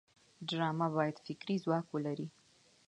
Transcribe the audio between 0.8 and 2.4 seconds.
باید فکري ځواک ولري